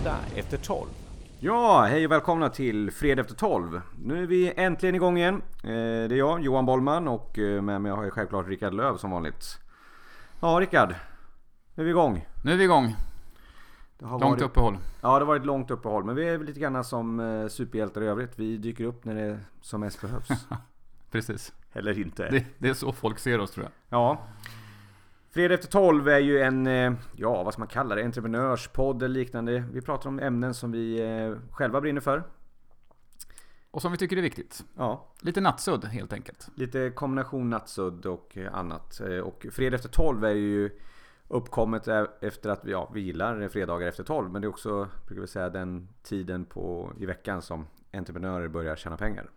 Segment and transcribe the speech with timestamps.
[0.00, 0.88] Fredag efter 12.
[1.40, 3.80] Ja, hej och välkomna till Fredag efter 12.
[4.04, 5.34] Nu är vi äntligen igång igen.
[5.62, 8.96] Eh, Det är jag, Johan Bollman och eh, med mig har jag självklart Rickard Löv
[8.96, 9.58] som vanligt.
[10.40, 10.94] Ja, Rickard.
[11.74, 12.26] Nu är vi igång.
[12.44, 12.96] Nu är vi igång.
[13.98, 14.78] Det har Långt varit, uppehåll.
[15.00, 16.04] Ja, det har varit ett långt uppehåll.
[16.04, 18.32] Men vi är väl lite grann som eh, superhjältar i övrigt.
[18.38, 20.28] Vi dyker upp när det som mest behövs.
[21.10, 21.52] Precis.
[21.72, 22.30] Eller inte.
[22.30, 23.98] Det, det är så folk ser oss tror jag.
[24.00, 24.18] Ja.
[25.32, 29.14] Fredag efter 12 är ju en, eh, ja vad ska man kalla det, entreprenörspodd eller
[29.14, 29.64] liknande.
[29.72, 32.22] Vi pratar om ämnen som vi eh, själva brinner för.
[33.70, 34.64] Och som vi tycker är viktigt.
[34.76, 36.48] Ja, Lite nattsudd helt enkelt.
[36.54, 39.00] Lite kombination nattsudd och eh, annat.
[39.24, 40.70] Och fredag efter 12 är ju
[41.28, 41.88] uppkommet
[42.20, 44.30] efter att vi, ja, vi gillar fredagar efter 12.
[44.30, 48.76] Men det är också, brukar vi säga, den tiden på, i veckan som entreprenörer börjar
[48.76, 49.30] tjäna pengar.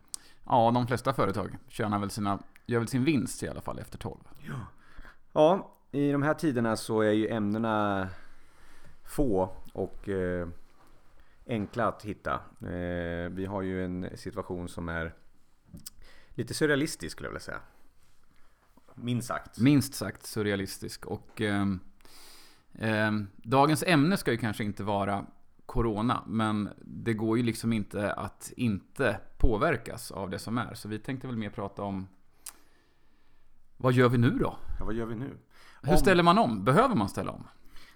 [0.45, 3.97] Ja, de flesta företag tjänar väl sina, gör väl sin vinst i alla fall efter
[3.97, 4.17] 12.
[5.33, 8.09] Ja, i de här tiderna så är ju ämnena
[9.03, 10.47] få och eh,
[11.47, 12.33] enkla att hitta.
[12.61, 15.13] Eh, vi har ju en situation som är
[16.29, 17.59] lite surrealistisk skulle jag vilja säga.
[18.95, 19.59] Minst sagt.
[19.59, 21.05] Minst sagt surrealistisk.
[21.05, 21.79] Och ehm,
[23.35, 25.25] dagens ämne ska ju kanske inte vara
[25.65, 30.73] Corona, men det går ju liksom inte att inte påverkas av det som är.
[30.73, 32.07] Så vi tänkte väl mer prata om
[33.77, 34.57] vad gör vi nu då?
[34.79, 35.37] Ja, vad gör vi nu?
[35.83, 36.63] Hur ställer man om?
[36.63, 37.47] Behöver man ställa om?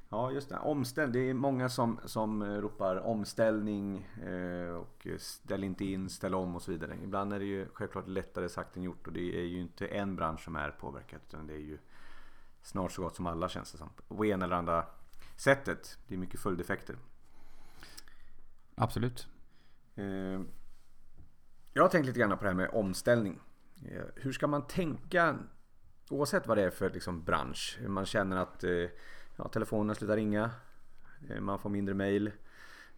[0.09, 0.57] Ja, just det.
[0.57, 6.55] Omställ det är många som, som ropar omställning eh, och ställ inte in, ställ om
[6.55, 6.97] och så vidare.
[7.03, 10.15] Ibland är det ju självklart lättare sagt än gjort och det är ju inte en
[10.15, 11.77] bransch som är påverkad utan det är ju
[12.61, 13.89] snart så gott som alla känns det som.
[14.08, 14.85] På ena eller andra
[15.35, 15.97] sättet.
[16.08, 16.95] Det är mycket följdeffekter.
[18.75, 19.27] Absolut.
[19.95, 20.41] Eh,
[21.73, 23.39] Jag har tänkt lite grann på det här med omställning.
[23.85, 25.36] Eh, Hur ska man tänka
[26.10, 27.80] oavsett vad det är för liksom, bransch?
[27.88, 28.72] Man känner att eh,
[29.36, 30.50] ja, telefonen slutar ringa.
[31.30, 32.32] eh, Man får mindre mail.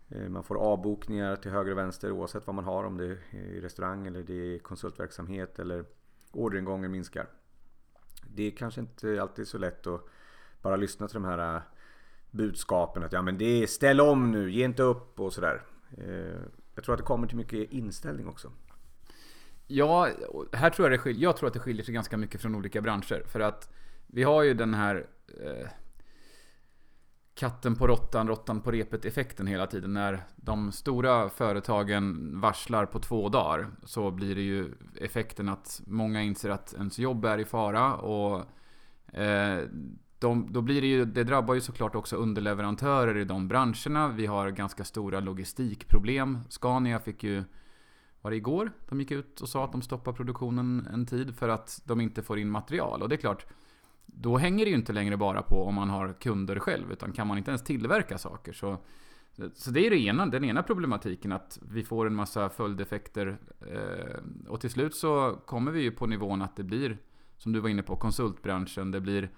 [0.10, 2.84] eh, Man får avbokningar till höger och vänster oavsett vad man har.
[2.84, 5.86] Om det är i restaurang eller det är konsultverksamhet eller
[6.32, 7.28] orderingången minskar.
[8.28, 10.02] Det är kanske inte alltid så lätt att
[10.62, 11.62] bara lyssna till de här eh,
[12.32, 15.62] budskapen att ja men det är ställ om nu, ge inte upp och sådär.
[15.98, 16.42] Eh,
[16.76, 18.52] jag tror att det kommer till mycket inställning också.
[19.72, 20.10] Ja,
[20.54, 22.82] här tror jag det skiljer, jag tror att det skiljer sig ganska mycket från olika
[22.82, 23.24] branscher.
[23.28, 23.74] För att
[24.08, 25.68] vi har ju den här eh,
[27.36, 29.94] katten på råttan, råttan på repet effekten hela tiden.
[29.94, 36.22] När de stora företagen varslar på två dagar så blir det ju effekten att många
[36.22, 37.96] inser att ens jobb är i fara.
[37.96, 38.46] Och
[39.20, 39.64] eh,
[40.20, 44.08] de, då blir det ju, det drabbar ju såklart också underleverantörer i de branscherna.
[44.08, 46.40] Vi har ganska stora logistikproblem.
[46.50, 47.44] Scania fick ju
[48.22, 48.72] var det igår?
[48.90, 52.24] De gick ut och sa att de stoppar produktionen en tid för att de inte
[52.24, 53.02] får in material.
[53.02, 53.46] Och det är klart,
[54.06, 57.28] då hänger det ju inte längre bara på om man har kunder själv, utan kan
[57.28, 58.78] man inte ens tillverka saker så
[59.54, 64.48] så det är det ena, den ena problematiken att vi får en massa följdeffekter eh,
[64.48, 66.98] och till slut så kommer vi ju på nivån att det blir
[67.38, 69.30] som du var inne på konsultbranschen, det blir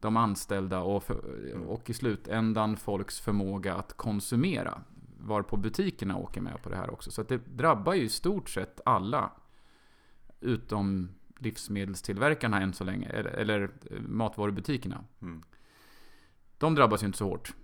[0.00, 1.18] de anställda och, för,
[1.66, 4.80] och i slutändan folks förmåga att konsumera
[5.26, 7.10] varpå butikerna åker med på det här också.
[7.10, 9.30] Så att det drabbar ju i stort sett alla.
[10.40, 13.08] Utom livsmedelstillverkarna än så länge.
[13.08, 13.70] Eller, eller
[14.08, 15.04] matvarubutikerna.
[15.22, 15.42] Mm.
[16.58, 17.54] De drabbas ju inte så hårt.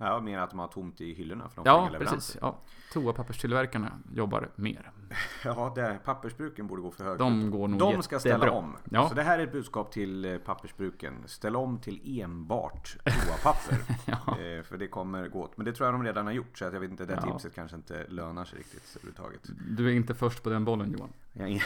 [0.00, 2.38] Jag menar att de har tomt i hyllorna för de Ja, precis.
[2.40, 2.58] Ja.
[2.92, 4.90] Toapapperstillverkarna jobbar mer.
[5.44, 7.18] Ja, det, pappersbruken borde gå för högt.
[7.18, 8.58] De går nog De ska ställa jättebra.
[8.58, 8.76] om.
[8.90, 9.08] Ja.
[9.08, 11.14] Så det här är ett budskap till eh, pappersbruken.
[11.26, 13.78] Ställ om till enbart toapapper.
[14.06, 14.38] Ja.
[14.40, 15.56] Eh, För det kommer gå åt.
[15.56, 16.58] Men det tror jag de redan har gjort.
[16.58, 17.32] Så att jag vet inte, det Ja.
[17.32, 19.40] tipset kanske inte lönar sig riktigt överhuvudtaget.
[19.76, 21.12] Du är inte först på den bollen Johan.
[21.32, 21.62] Nej.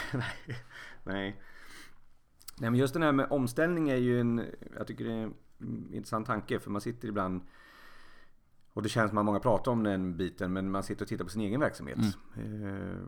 [1.03, 1.39] nej.
[2.57, 4.45] Nej men just den här med omställning är ju en,
[4.77, 5.33] jag tycker det är en
[5.93, 6.59] intressant tanke.
[6.59, 7.41] För man sitter ibland
[8.73, 11.23] och det känns som att många pratar om den biten men man sitter och tittar
[11.25, 11.97] på sin egen verksamhet.
[12.37, 13.07] Eh,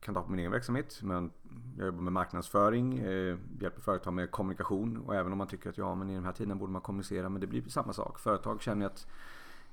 [0.00, 1.00] kan ta på min egen verksamhet.
[1.02, 1.30] Men
[1.76, 4.96] jag jobbar med marknadsföring, eh, hjälper företag med kommunikation.
[4.96, 7.28] Och även om man tycker att ja men i de här tiderna borde man kommunicera.
[7.28, 8.18] Men det blir samma sak.
[8.18, 9.06] Företag känner att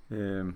[0.08, 0.48] eh,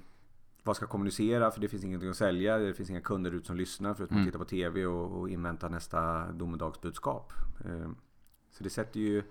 [0.63, 1.51] vad ska kommunicera?
[1.51, 2.57] För det finns ingenting att sälja.
[2.57, 4.27] Det finns inga kunder ut som lyssnar förutom att Mm.
[4.31, 7.33] titta på TV och, och invänta nästa domedagsbudskap.
[7.65, 7.91] Eh,
[8.51, 9.23] så det sätter ju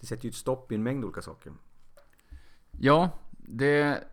[0.00, 1.52] det sätter ju ett stopp i en mängd olika saker.
[2.70, 4.04] Ja, det...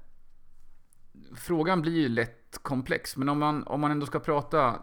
[1.36, 4.80] Frågan blir ju lätt komplex, men om man, om man ändå ska prata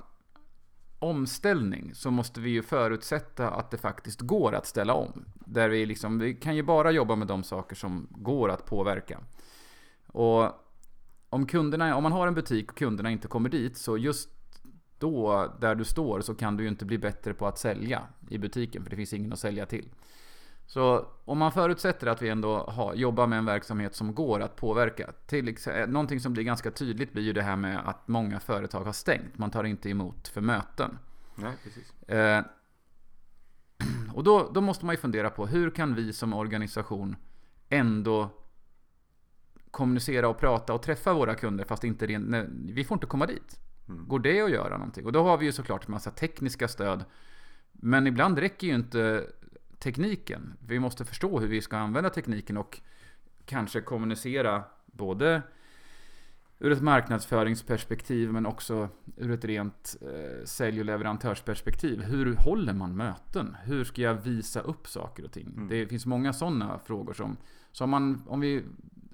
[0.98, 5.24] omställning så måste vi ju förutsätta att det faktiskt går att ställa om.
[5.34, 9.20] Där vi liksom, vi kan ju bara jobba med de saker som går att påverka.
[10.06, 10.50] Och
[11.28, 14.30] om kunderna, om man har en butik och kunderna inte kommer dit så just
[14.98, 18.38] då, där du står, så kan du ju inte bli bättre på att sälja i
[18.38, 19.88] butiken för det finns ingen att sälja till.
[20.72, 24.56] Så om man förutsätter att vi ändå har, jobbar med en verksamhet som går att
[24.56, 25.12] påverka.
[25.26, 28.84] Till exempel, någonting som blir ganska tydligt blir ju det här med att många företag
[28.84, 29.38] har stängt.
[29.38, 30.98] Man tar inte emot för möten.
[31.34, 32.08] Nej, precis.
[32.08, 32.44] Eh,
[34.14, 37.16] och då, då måste man ju fundera på hur kan vi som organisation
[37.68, 38.30] ändå
[39.70, 43.26] kommunicera och prata och träffa våra kunder fast inte rent, nej, vi får inte komma
[43.26, 43.60] dit.
[43.88, 44.08] Mm.
[44.08, 45.06] Går det att göra någonting?
[45.06, 47.04] Och då har vi ju såklart massa tekniska stöd.
[47.72, 49.26] Men ibland räcker ju inte
[49.82, 50.54] tekniken.
[50.66, 52.80] Vi måste förstå hur vi ska använda tekniken och
[53.44, 55.42] kanske kommunicera både
[56.58, 62.02] ur ett marknadsföringsperspektiv men också ur ett rent eh, sälj och leverantörsperspektiv.
[62.02, 63.56] Hur håller man möten?
[63.64, 65.46] Hur ska jag visa upp saker och ting?
[65.46, 65.68] Mm.
[65.68, 67.36] Det finns många sådana frågor som,
[67.72, 68.64] som man, om vi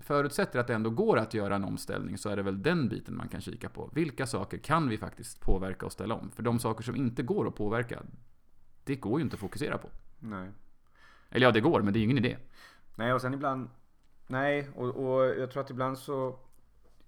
[0.00, 3.16] förutsätter att det ändå går att göra en omställning så är det väl den biten
[3.16, 3.90] man kan kika på.
[3.94, 6.30] Vilka saker kan vi faktiskt påverka och ställa om?
[6.30, 8.02] För de saker som inte går att påverka,
[8.84, 9.88] det går ju inte att fokusera på.
[10.20, 10.50] Nej.
[11.30, 12.36] Eller ja, det går, men det är ju ingen idé.
[12.96, 13.70] Nej, och sen ibland...
[14.26, 16.38] Nej, och, och jag tror att ibland så...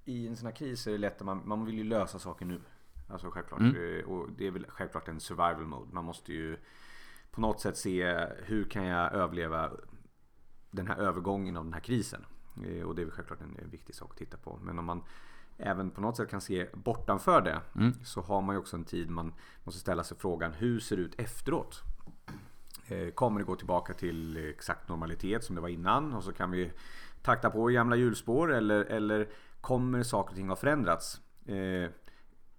[0.04, 2.46] I en sån här kris är det lätt att man, man vill ju lösa saker
[2.46, 2.60] nu.
[3.08, 3.60] Alltså självklart.
[3.60, 3.98] Mm.
[3.98, 5.92] Eh, Och det är väl självklart en survival mode.
[5.94, 6.56] Man måste ju
[7.30, 9.70] på något sätt se hur kan jag överleva
[10.70, 12.24] den här övergången av den här krisen.
[12.66, 14.58] Eh, Och det är väl självklart en en viktig sak att titta på.
[14.62, 15.02] Men om man
[15.58, 17.92] även på något sätt kan se bortanför det Mm.
[18.04, 19.32] så har man ju också en tid man
[19.64, 21.82] måste ställa sig frågan hur ser det ut efteråt?
[22.90, 26.50] Eh, kommer det gå tillbaka till exakt normalitet som det var innan och så kan
[26.50, 26.72] vi
[27.22, 29.28] takta på i gamla hjulspår eller, eller
[29.60, 31.20] kommer saker och ting ha förändrats?
[31.46, 31.90] Eh,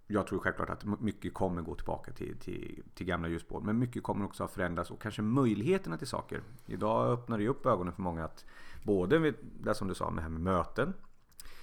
[0.07, 4.04] jag tror självklart att mycket kommer gå tillbaka till, till, till gamla hjulspår men mycket
[4.04, 6.42] kommer också ha förändrats och kanske möjligheterna till saker.
[6.66, 8.45] Idag öppnar det upp ögonen för många att
[8.84, 10.94] både med det som du sa med här med möten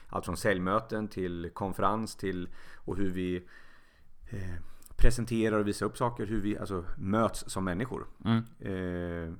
[0.08, 3.36] allt från säljmöten till konferens till och hur vi
[4.30, 4.54] eh,
[4.98, 6.26] presenterar och visar upp saker.
[6.26, 8.06] Hur vi alltså möts som människor.
[8.24, 8.44] Mm.
[8.60, 9.34] Eh,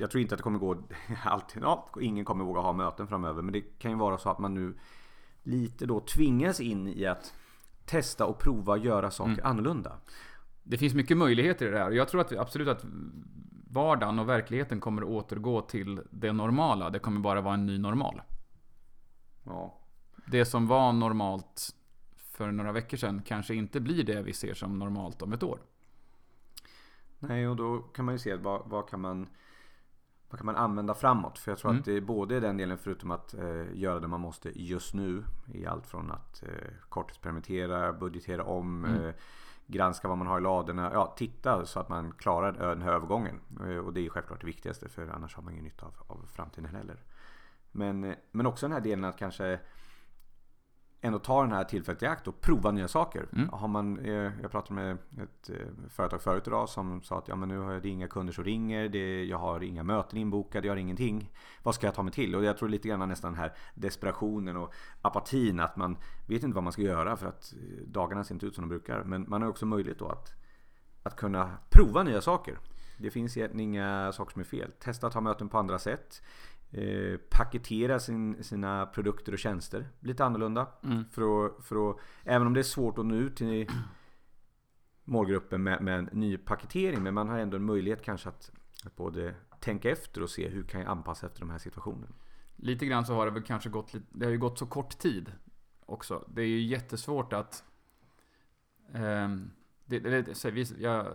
[0.00, 0.76] jag tror inte att det kommer gå
[1.24, 1.62] alltid.
[1.62, 3.42] Ja, ingen kommer våga ha möten framöver.
[3.42, 4.78] Men det kan ju vara så att man nu
[5.42, 7.34] lite då tvingas in i att
[7.84, 9.46] testa och prova göra saker Mm.
[9.46, 9.92] annorlunda.
[10.62, 11.90] Det finns mycket möjligheter i det här.
[11.90, 12.84] Jag tror att absolut att
[13.70, 16.90] vardagen och verkligheten kommer att återgå till det normala.
[16.90, 18.22] Det kommer bara vara en ny normal.
[19.44, 19.78] Ja.
[20.26, 21.74] Det som var normalt
[22.40, 25.58] för några veckor sedan kanske inte blir det vi ser som normalt om ett år.
[27.18, 29.26] Nej, och då kan man ju se vad, vad kan man
[30.30, 31.38] vad kan man använda framåt?
[31.38, 31.78] För jag tror Mm.
[31.80, 35.24] att det är både den delen förutom att eh, göra det man måste just nu.
[35.54, 39.04] I allt från att eh, korttidspermittera, budgetera om, Mm.
[39.04, 39.14] eh,
[39.66, 40.90] granska vad man har i ladorna.
[40.92, 43.40] Ja, titta så att man klarar den här övergången.
[43.60, 46.26] Eh, och det är självklart det viktigaste för annars har man ingen nytta av, av
[46.32, 47.02] framtiden heller.
[47.72, 49.60] Men, eh, men också den här delen att kanske
[51.00, 53.26] ändå ta den här tillfället i akt och prova nya saker.
[53.32, 53.48] Mm.
[53.48, 54.92] Har man, eh, jag pratade med
[55.22, 58.32] ett eh, företag förut idag som sa att ja, men nu har jag inga kunder
[58.32, 61.30] som ringer, det, jag har inga möten inbokade, jag har ingenting.
[61.62, 62.34] Vad ska jag ta mig till?
[62.34, 66.54] Och jag tror lite grann nästan den här desperationen och apatin att man vet inte
[66.54, 69.04] vad man ska göra för att eh, dagarna ser inte ut som de brukar.
[69.04, 70.32] Men man har också möjlighet då att,
[71.02, 72.58] att kunna prova nya saker.
[73.02, 74.70] Det finns egentligen inga saker som är fel.
[74.78, 76.22] Testa att ha möten på andra sätt.
[76.72, 80.68] Eh, paketera sin, sina produkter och tjänster lite annorlunda.
[80.84, 81.04] Mm.
[81.10, 83.70] För att, för att, även om det är svårt att nå ut till
[85.04, 87.02] målgruppen med, med en ny paketering.
[87.02, 88.50] Men man har ändå en möjlighet kanske att,
[88.84, 92.14] att både tänka efter och se hur kan jag anpassa efter de här situationerna.
[92.56, 95.32] Lite grann så har det väl kanske gått Det har ju gått så kort tid
[95.86, 96.24] också.
[96.28, 97.64] Det är ju jättesvårt att...
[98.92, 99.50] ehm,
[99.84, 101.06] det, det, vi, jag,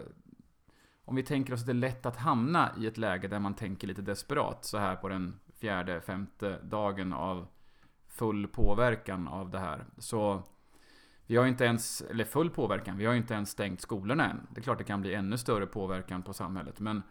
[1.05, 3.53] om vi tänker oss att det är lätt att hamna i ett läge där man
[3.53, 7.47] tänker lite desperat så här på den fjärde, femte dagen av
[8.07, 9.85] full påverkan av det här.
[9.97, 10.43] Så
[11.27, 14.47] vi har inte ens, eller full påverkan, vi har inte ens stängt skolorna än.
[14.51, 16.79] Det är klart det kan bli ännu större påverkan på samhället.
[16.79, 17.03] Men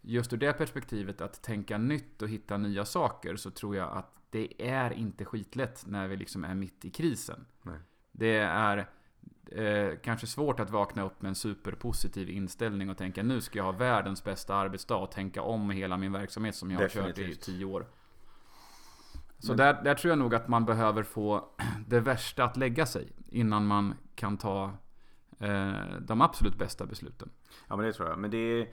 [0.00, 4.16] just ur det perspektivet att tänka nytt och hitta nya saker så tror jag att
[4.30, 7.46] det är inte skitlätt när vi liksom är mitt i krisen.
[7.62, 7.78] Nej.
[8.12, 8.88] Det är
[9.52, 13.64] eh, kanske svårt att vakna upp med en superpositiv inställning och tänka nu ska jag
[13.64, 17.34] ha världens bästa arbetsdag och tänka om hela min verksamhet som jag har kört i
[17.34, 17.86] tio år.
[19.38, 21.48] Så Men- där, där tror jag nog att man behöver få
[21.86, 24.72] det värsta att lägga sig innan man kan ta
[25.38, 27.30] eh, de absolut bästa besluten.
[27.68, 28.18] Ja men det tror jag.
[28.18, 28.68] Men det är...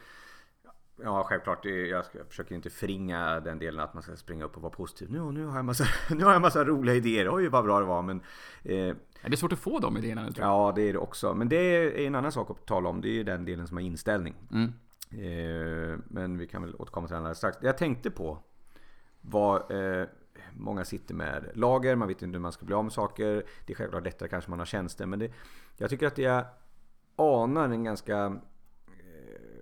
[0.95, 4.73] Ja självklart, jag, försöker inte förringa den delen att man ska springa upp och vara
[4.73, 5.11] positiv.
[5.11, 5.83] Nu, nu, har, jag massa,
[6.15, 7.35] nu har jag massa roliga idéer.
[7.35, 8.01] Oj vad bra det var.
[8.01, 8.19] Men,
[8.63, 10.53] eh, Det är svårt att få de idéerna nu tror jag.
[10.53, 11.33] ja det är det också.
[11.33, 13.01] Men det är en annan sak att tala om.
[13.01, 14.35] Det är ju den delen som är inställning.
[14.51, 14.73] Mm.
[15.11, 17.57] Eh, men vi kan väl återkomma till den alldeles strax.
[17.61, 18.37] Jag tänkte på
[19.21, 19.71] var
[20.01, 20.07] eh,
[20.57, 23.43] Många sitter med lager, man vet inte hur man ska bli av med saker.
[23.65, 25.05] Det är självklart lättare kanske man har tjänster.
[25.05, 25.31] Men det,
[25.77, 26.45] jag tycker att jag
[27.15, 28.31] anar en ganska eh,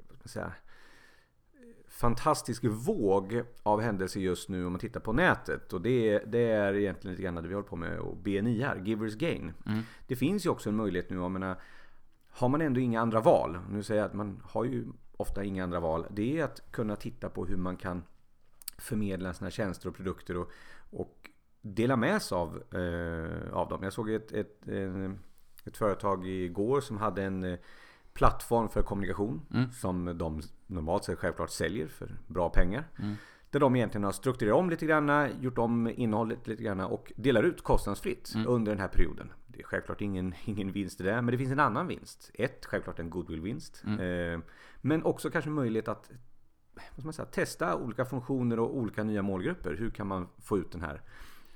[0.07, 0.53] vad ska man säga,
[2.01, 5.73] fantastisk våg av händelser just nu om man tittar på nätet.
[5.73, 8.75] Och det, det är egentligen lite grann det vi håller på med och BNI här,
[8.75, 9.53] Givers Gain.
[9.65, 9.81] Mm.
[10.07, 11.61] Det finns ju också en möjlighet nu, jag menar,
[12.29, 14.85] har man ändå inga andra val, nu säger jag att man har ju
[15.17, 18.03] ofta inga andra val, det är att kunna titta på hur man kan
[18.77, 20.51] förmedla sina tjänster och produkter och,
[20.89, 21.29] och
[21.61, 23.83] dela med sig av, eh, av dem.
[23.83, 25.19] Jag såg ett, ett, en,
[25.65, 27.59] ett företag igår som hade en eh,
[28.13, 29.71] plattform för kommunikation Mm.
[29.71, 32.83] som de normalt sett självklart säljer för bra pengar.
[32.99, 33.15] Mm.
[33.49, 37.43] Där de egentligen har strukturerat om lite grann, gjort om innehållet lite grann och delar
[37.43, 38.47] ut kostnadsfritt Mm.
[38.47, 39.31] under den här perioden.
[39.47, 42.31] Det är självklart ingen, ingen vinst i det, men det finns en annan vinst.
[42.33, 43.83] Ett, självklart en goodwill-vinst.
[43.85, 43.99] Mm.
[43.99, 44.39] Eh,
[44.81, 46.11] men också kanske möjlighet att
[46.75, 49.75] vad ska man säga, testa olika funktioner och olika nya målgrupper.
[49.79, 51.01] Hur kan man få ut den här?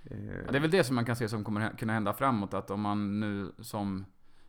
[0.03, 2.53] eh, Ja, det är väl det som man kan se som kommer kunna hända framåt.
[2.53, 4.05] Att om man nu som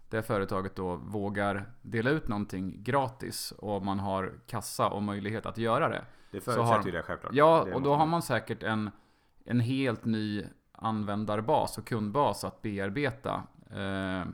[0.09, 5.59] det företaget då vågar dela ut någonting gratis och man har kassa och möjlighet att
[5.59, 6.05] göra det.
[6.31, 7.33] det förutsätter ju det självklart.
[7.35, 8.91] Ja, Det och då har man säkert en,
[9.45, 13.43] en helt ny användarbas och kundbas att bearbeta.
[13.71, 14.29] Eh,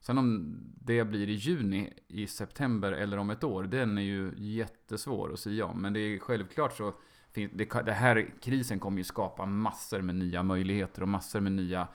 [0.00, 4.32] sen om det blir i juni, i september eller om ett år, den är ju
[4.36, 5.82] jättesvår att säga om.
[5.82, 6.92] Men det är självklart så,
[7.34, 7.46] det,
[7.84, 11.88] det här krisen kommer ju skapa massor med nya möjligheter och massor med nya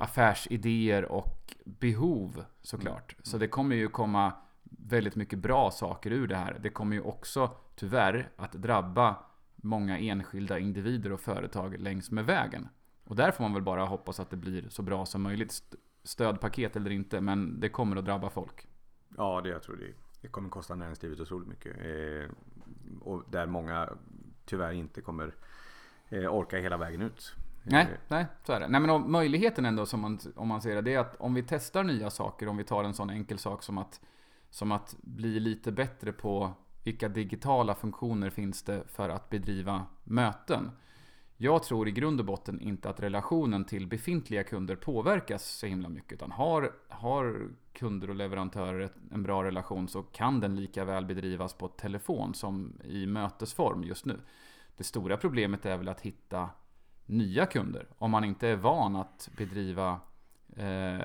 [0.00, 3.16] affärsidéer och behov såklart.
[3.22, 6.58] Så det kommer ju komma väldigt mycket bra saker ur det här.
[6.62, 9.16] Det kommer ju också tyvärr att drabba
[9.56, 12.68] många enskilda individer och företag längs med vägen.
[13.04, 15.50] Och där får man väl bara hoppas att det blir så bra som möjligt.
[15.50, 18.66] St- Stödpaket eller inte, men det kommer att drabba folk.
[19.16, 19.92] Ja, det jag tror det.
[20.20, 21.76] Det kommer kosta näringslivet otroligt mycket.
[21.76, 22.30] Eh,
[23.00, 23.88] och där många
[24.44, 25.34] tyvärr inte kommer
[26.08, 27.34] eh, orka hela vägen ut.
[27.62, 28.68] Nej, Eh, nej, så är det.
[28.68, 31.42] Nej, men möjligheten ändå, som man, om man ser det, det är att om vi
[31.42, 34.00] testar nya saker, om vi tar en sån enkel sak som att,
[34.50, 36.52] som att bli lite bättre på
[36.84, 40.70] vilka digitala funktioner finns det för att bedriva möten.
[41.36, 45.88] Jag tror i grund och botten inte att relationen till befintliga kunder påverkas så himla
[45.88, 46.12] mycket.
[46.12, 51.54] Utan har, har kunder och leverantörer en bra relation så kan den lika väl bedrivas
[51.54, 54.20] på telefon som i mötesform just nu.
[54.76, 56.50] Det stora problemet är väl att hitta
[57.10, 57.86] nya kunder.
[57.98, 60.00] Om man inte är van att bedriva
[60.56, 61.00] eh,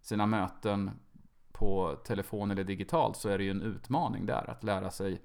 [0.00, 0.90] sina möten
[1.52, 5.20] på telefon eller digitalt så är det ju en utmaning där att lära sig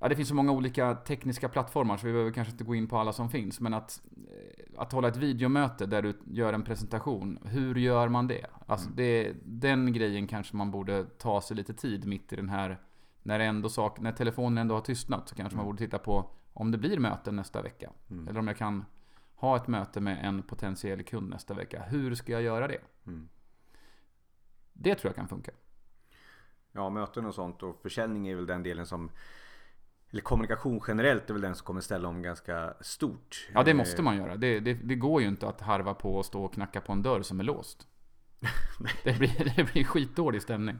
[0.00, 2.86] Ja, det finns så många olika tekniska plattformar så vi behöver kanske inte gå in
[2.86, 3.60] på alla som finns.
[3.60, 7.38] Men att, eh, att hålla ett videomöte där du gör en presentation.
[7.44, 8.46] Hur gör man det?
[8.66, 12.80] Alltså det, den grejen kanske man borde ta sig lite tid mitt i den här...
[13.22, 16.70] När, ändå sak, när telefonen ändå har tystnat så kanske man borde titta på om
[16.70, 17.90] det blir möten nästa vecka.
[18.10, 18.28] Mm.
[18.28, 18.84] Eller om jag kan
[19.34, 21.82] ha ett möte med en potentiell kund nästa vecka.
[21.82, 22.80] Hur ska jag göra det?
[23.06, 23.28] Mm.
[24.72, 25.52] Det tror jag kan funka.
[26.72, 29.10] Ja, möten och sånt och försäljning är väl den delen som
[30.10, 33.48] eller kommunikation generellt är väl den som kommer ställa om ganska stort.
[33.54, 34.36] Ja, det Eh, måste man göra.
[34.36, 37.02] Det, det, det går ju inte att harva på och stå och knacka på en
[37.02, 37.86] dörr som är låst.
[39.04, 40.78] det, blir, det blir skitdålig stämning.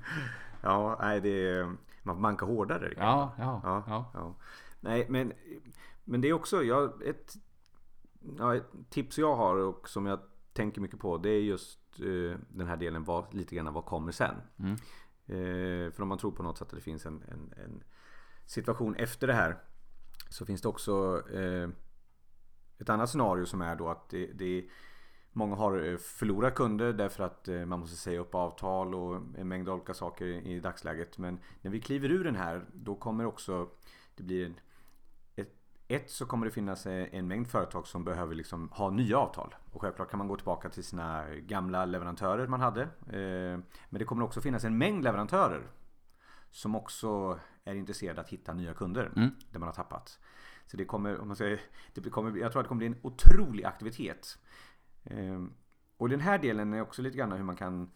[0.62, 1.64] Ja, nej det är,
[2.02, 2.92] man får banka hårdare.
[2.96, 4.10] Ja, ja, Ja, ja.
[4.14, 4.34] ja.
[4.80, 5.32] Nej, men,
[6.04, 7.34] men det är också jag, ett,
[8.38, 10.20] ja, ett tips jag har och som jag
[10.52, 14.12] tänker mycket på det är just eh, den här delen vad, lite grann vad kommer
[14.12, 14.34] sen.
[14.58, 14.72] Mm.
[15.26, 17.82] Eh, för om man tror på något sätt att det finns en, en, en
[18.46, 19.58] situation efter det här
[20.30, 21.68] så finns det också eh,
[22.78, 24.68] ett annat scenario som är då att det, det
[25.36, 29.48] Många har eh, förlorat kunder därför att eh, man måste säga upp avtal och en
[29.48, 31.18] mängd olika saker i dagsläget.
[31.18, 33.68] Men när vi kliver ur den här då kommer också
[34.16, 34.54] det blir en,
[35.36, 35.52] ett,
[35.88, 39.54] ett så kommer det finnas eh, en mängd företag som behöver liksom ha nya avtal.
[39.72, 42.82] Och självklart kan man gå tillbaka till sina gamla leverantörer man hade.
[42.82, 43.58] Eh,
[43.88, 45.68] Men det kommer också finnas en mängd leverantörer
[46.50, 49.30] som också är intresserade att hitta nya kunder Mm.
[49.50, 50.18] där man har tappat.
[50.66, 51.60] Så det kommer, om man säger,
[51.94, 54.38] det kommer, jag tror att det kommer bli en otrolig aktivitet.
[55.04, 55.52] Ehm,
[55.96, 57.90] Och den här delen är också lite grann hur man kan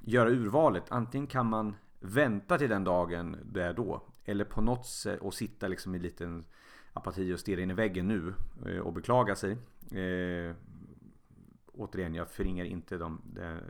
[0.00, 0.84] göra urvalet.
[0.92, 4.02] Antingen kan man vänta till den dagen det är då.
[4.24, 6.44] Eller på något sätt och sitta liksom i liten
[6.92, 8.34] apati och stirra in i väggen nu
[8.66, 9.52] eh, och beklaga sig.
[9.90, 10.54] Eh,
[11.72, 13.60] återigen, jag förringar inte de, de,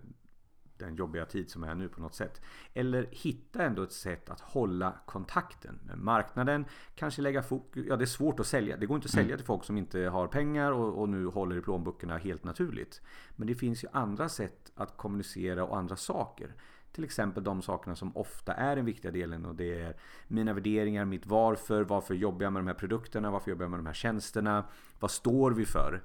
[0.76, 2.40] den jobbiga tid som är nu på något sätt.
[2.74, 6.64] Eller hitta ändå ett sätt att hålla kontakten med marknaden.
[6.94, 7.86] Kanske lägga fokus.
[7.88, 8.76] Ja, det är svårt att sälja.
[8.76, 11.56] Det går inte att sälja till folk som inte har pengar och, och nu håller
[11.56, 13.02] i plånböckerna helt naturligt.
[13.36, 16.54] Men det finns ju andra sätt att kommunicera och andra saker.
[16.92, 19.96] Till exempel de sakerna som ofta är den viktiga delen och det är
[20.28, 23.78] mina värderingar, mitt varför, varför jobbar jag med de här produkterna, varför jobbar jag med
[23.78, 24.64] de här tjänsterna,
[25.00, 26.02] vad står vi för?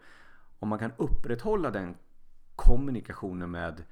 [0.59, 1.95] Om man kan upprätthålla den
[2.55, 3.83] kommunikationen med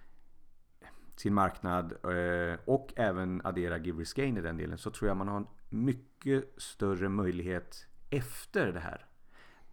[1.16, 5.18] sin marknad eh, och även addera give risk gain i den delen så tror jag
[5.18, 9.06] man har en mycket större möjlighet efter det här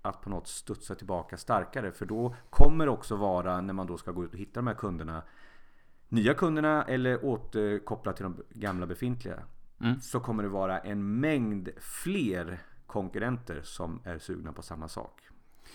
[0.03, 1.93] att på något studsa tillbaka starkare.
[1.93, 4.67] För då kommer det också vara när man då ska gå ut och hitta de
[4.67, 5.23] här kunderna
[6.13, 9.43] nya kunderna eller återkoppla till de gamla befintliga.
[9.81, 10.01] Mm.
[10.01, 15.21] Så kommer det vara en mängd fler konkurrenter som är sugna på samma sak.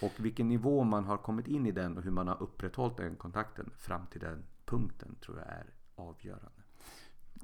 [0.02, 3.16] Och vilken nivå man har kommit in i den och hur man har upprätthållit den
[3.16, 5.66] kontakten fram till den punkten tror jag är
[5.96, 6.62] avgörande.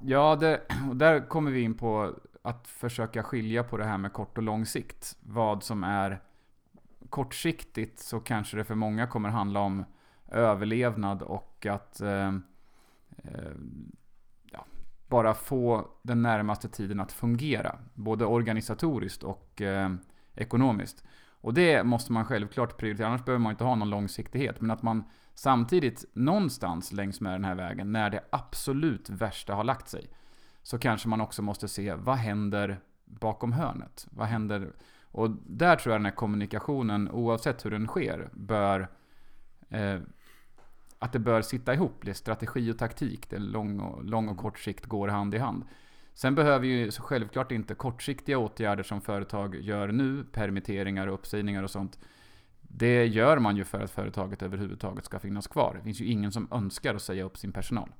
[0.02, 4.14] Ja, det, och där kommer vi in på att försöka skilja på det här med
[4.14, 5.18] kort och lång sikt.
[5.24, 6.22] Vad som är
[7.10, 9.86] kortsiktigt så kanske det för många kommer handla om
[10.32, 12.32] överlevnad och att eh,
[13.24, 13.52] Eh,
[14.52, 14.66] ja,
[15.08, 17.80] bara få den närmaste tiden att fungera.
[17.94, 19.94] Både organisatoriskt och eh,
[20.36, 21.04] ekonomiskt.
[21.44, 24.62] Och det måste man självklart prioritera, annars behöver man inte ha någon långsiktighet.
[24.62, 25.04] Men att man
[25.34, 30.10] samtidigt någonstans längs med den här vägen, när det absolut värsta har lagt sig,
[30.62, 34.08] så kanske man också måste se vad händer bakom hörnet?
[34.12, 34.74] Vad händer?
[35.02, 38.88] Och där tror jag den här kommunikationen, oavsett hur den sker, bör
[39.70, 40.00] eh,
[41.04, 42.00] att det bör sitta ihop.
[42.02, 43.30] Det är strategi och taktik.
[43.30, 45.64] Det är lång och, lång och kort sikt går hand i hand.
[46.14, 51.72] Sen behöver ju självklart inte kortsiktiga åtgärder som företag gör nu, permitteringar och uppsägningar och
[51.72, 52.00] sånt.
[52.62, 55.76] Det gör man ju för att företaget överhuvudtaget ska finnas kvar.
[55.78, 57.92] Det finns ju ingen som önskar att säga upp sin personal.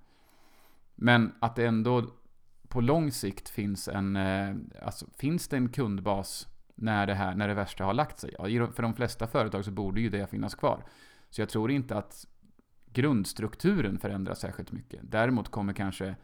[0.96, 2.06] Men att det ändå
[2.68, 7.48] på lång sikt finns en, eh, alltså finns det en kundbas när det, här, när
[7.48, 8.36] det värsta har lagt sig?
[8.40, 10.84] Ja, för de flesta företag så borde ju det finnas kvar.
[11.30, 12.28] Så jag tror inte att
[12.94, 15.00] grundstrukturen förändras särskilt mycket.
[15.04, 16.16] Däremot kommer kanske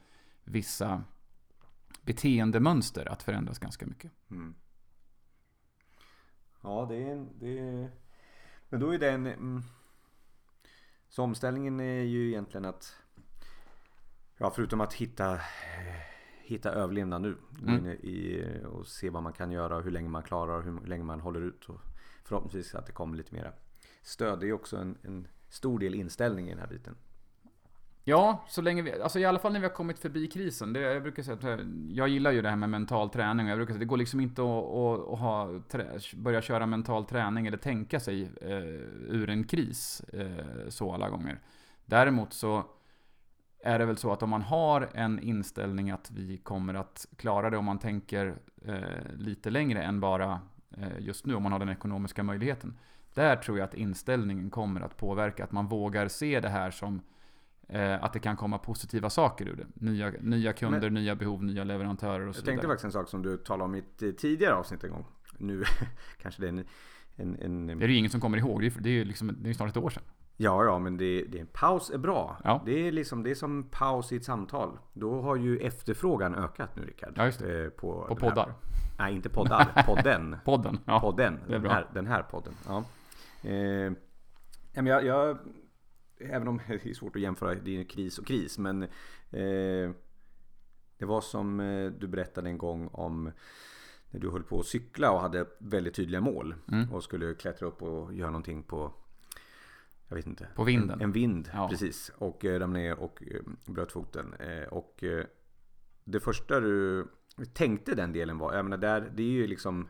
[0.44, 1.04] vissa
[2.02, 4.12] beteendemönster att förändras ganska mycket.
[4.32, 4.56] Mm.
[6.62, 7.92] Ja, det är, det är...
[8.70, 9.28] Men då är den...
[9.28, 9.62] Mm,
[11.10, 12.96] så omställningen är ju egentligen att...
[14.38, 15.40] Ja, förutom att hitta,
[16.42, 17.38] hitta överlevnad nu.
[17.62, 17.86] Mm.
[17.86, 21.20] I, och se vad man kan göra, hur länge man klarar och hur länge man
[21.20, 21.70] håller ut.
[21.70, 21.82] Och
[22.24, 23.54] förhoppningsvis att det kommer lite mera
[24.02, 24.40] stöd.
[24.40, 26.96] Det är också en, en stor del inställning i den här biten.
[28.04, 30.74] Ja, så länge vi, alltså i alla fall när vi har kommit förbi krisen.
[30.74, 33.48] Det, jag brukar säga att eh, jag gillar ju det här med mental träning.
[33.48, 35.62] Jag brukar säga att det går liksom inte att, att, att ha,
[36.16, 38.58] börja köra mental träning eller tänka sig eh,
[39.08, 41.40] ur en kris eh, så alla gånger.
[41.86, 42.64] Däremot så
[43.64, 47.50] är det väl så att om man har en inställning att vi kommer att klara
[47.50, 48.36] det om man tänker
[48.66, 50.40] eh, lite längre än bara
[50.78, 52.78] eh, just nu, om man har den ekonomiska möjligheten.
[53.14, 57.02] Där tror jag att inställningen kommer att påverka, att man vågar se det här som
[57.70, 59.68] eh, att det kan komma positiva saker ur det.
[59.74, 63.10] Nya, nya kunder, Men, nya behov, nya leverantörer och så Jag tänkte faktiskt en sak
[63.10, 65.06] som du talade om i ett tidigare avsnitt en gång.
[65.38, 65.64] Nu
[66.22, 66.66] kanske det är en...
[67.16, 69.38] en, en det är ju ingen som kommer ihåg, det är, det är ju liksom,
[69.40, 70.04] det är snart ett år sedan.
[70.42, 72.38] Ja, ja, men det, det, en paus är bra.
[72.44, 72.62] Ja.
[72.66, 74.78] Det, är liksom, det är som paus i ett samtal.
[74.94, 77.14] Då har ju efterfrågan ökat nu Rickard.
[77.16, 77.64] Ja, just det.
[77.64, 78.46] Eh, på på poddar.
[78.46, 78.54] Här.
[79.00, 79.84] Nej, inte poddar.
[79.86, 80.38] Podden.
[80.46, 80.80] podden.
[80.86, 81.40] Ja, podden.
[81.48, 82.54] Den, här, den här podden.
[82.68, 82.84] Ja.
[83.42, 83.92] Eh,
[84.74, 85.38] jag, jag,
[86.20, 88.58] även om det är svårt att jämföra, det är kris och kris.
[88.58, 89.92] Men eh,
[90.98, 93.32] det var som eh, du berättade en gång om
[94.10, 96.56] när du höll på att cykla och hade väldigt tydliga mål.
[96.72, 96.94] Mm.
[96.94, 98.94] Och skulle klättra upp och göra någonting på
[100.08, 100.48] jag vet inte.
[100.56, 101.00] På vinden?
[101.00, 101.68] En, en vind, ja.
[101.70, 102.12] precis.
[102.18, 104.34] Och eh, ramlade ner och eh, bröt foten.
[104.34, 105.04] Eh, och
[106.04, 107.08] det första du
[107.54, 109.88] tänkte den delen var, jag menar där, det är ju liksom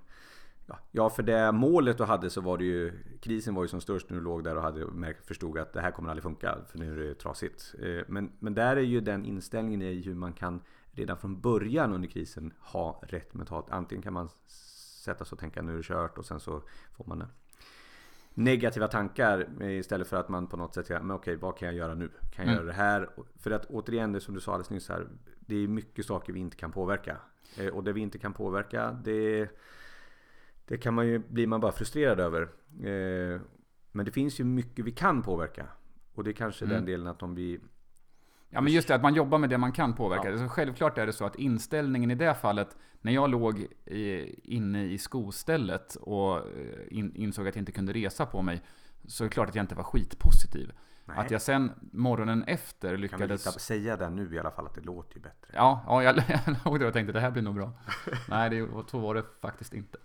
[0.91, 4.09] Ja, för det målet du hade så var det ju Krisen var ju som störst
[4.09, 6.93] när du låg där och hade förstod att det här kommer aldrig funka för nu
[6.93, 7.75] är det trasigt.
[7.81, 11.93] Eh, men, men där är ju den inställningen i hur man kan redan från början
[11.93, 13.65] under krisen ha rätt mentalt.
[13.69, 14.29] Antingen kan man
[15.05, 17.23] sätta sig och tänka nu är det kört och sen så får man
[18.33, 21.75] negativa tankar istället för att man på något sätt säger men okej vad kan jag
[21.75, 22.07] göra nu?
[22.07, 22.55] Kan jag mm.
[22.55, 23.09] göra det här?
[23.39, 25.07] För att återigen det som du sa alldeles nyss här.
[25.39, 27.17] Det är mycket saker vi inte kan påverka.
[27.57, 29.49] Eh, och det vi inte kan påverka det
[30.69, 32.41] det kan man ju, blir man bara frustrerad över.
[32.83, 33.41] Eh,
[33.91, 35.65] men det finns ju mycket vi kan påverka.
[36.13, 36.75] Och det är kanske mm.
[36.75, 37.59] den delen att om vi...
[38.49, 40.23] Ja men just det, att man jobbar med det man kan påverka.
[40.25, 40.31] Ja.
[40.31, 44.85] Alltså, självklart är det så att inställningen i det fallet, när jag låg i, inne
[44.85, 46.43] i skostället och eh,
[46.89, 48.61] in, insåg att jag inte kunde resa på mig,
[49.07, 50.71] så är det klart att jag inte var skitpositiv.
[51.05, 51.17] Nej.
[51.17, 53.43] Att jag sen morgonen efter lyckades...
[53.43, 55.53] Kan vi säga det nu i alla fall, att det låter ju bättre.
[55.53, 57.71] Ja, ja jag, jag låg där och tänkte det här blir nog bra.
[58.29, 59.97] Nej, det, så var det faktiskt inte.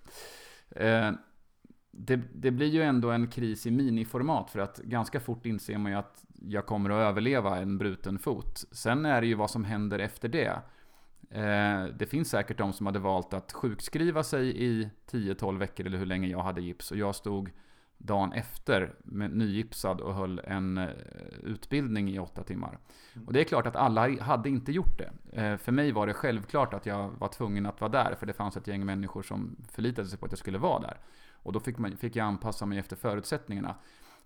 [0.70, 1.12] Eh,
[1.90, 5.92] det, det, blir ju ändå en kris i miniformat för att ganska fort inser man
[5.92, 8.64] ju att jag kommer att överleva en bruten fot.
[8.72, 10.53] Sen är det ju vad som händer efter det.
[11.31, 15.98] Eh, det finns säkert de som hade valt att sjukskriva sig i 10-12 veckor eller
[15.98, 17.50] hur länge jag hade gips och jag stod
[18.07, 20.88] dagen efter med nygipsad och höll en eh,
[21.43, 22.79] utbildning i åtta timmar.
[23.27, 25.40] Och det är klart att alla hade inte gjort det.
[25.43, 28.33] Eh, för mig var det självklart att jag var tvungen att vara där, för det
[28.33, 30.97] fanns ett gäng människor som förlitade sig på att jag skulle vara där.
[31.33, 33.75] Och då fick, man, fick jag anpassa mig efter förutsättningarna.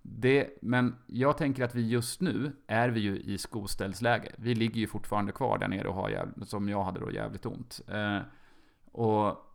[0.01, 4.31] Det, men jag tänker att vi just nu är vi ju i skoställsläge.
[4.37, 7.45] Vi ligger ju fortfarande kvar där nere och har jävligt, som jag hade då jävligt
[7.45, 7.81] ont.
[7.87, 8.19] Eh,
[8.91, 9.48] och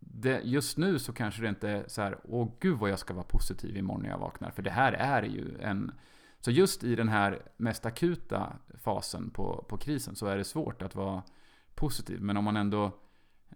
[0.00, 3.14] det, just nu så kanske det inte är så här, åh gud vad jag ska
[3.14, 4.50] vara positiv imorgon när jag vaknar.
[4.50, 5.92] För det här är ju en...
[6.40, 10.82] Så just i den här mest akuta fasen på, på krisen så är det svårt
[10.82, 11.22] att vara
[11.74, 12.22] positiv.
[12.22, 12.84] Men om man ändå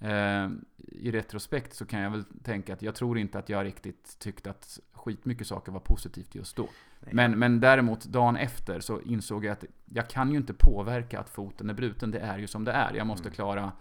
[0.01, 4.19] eh, i retrospekt så kan jag väl tänka att jag tror inte att jag riktigt
[4.19, 6.69] tyckte att skitmycket saker var positivt just då.
[7.11, 11.31] Men, men däremot dagen efter så insåg jag att jag kan ju inte påverka att
[11.31, 12.11] foten är bruten.
[12.11, 12.95] Det är ju som det är.
[12.95, 13.35] Jag måste Mm.
[13.35, 13.73] klara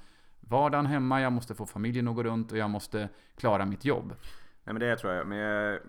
[0.51, 4.07] vardagen hemma, jag måste få familjen att gå runt och jag måste klara mitt jobb.
[4.63, 5.27] Nej men det tror jag.
[5.27, 5.79] Men jag,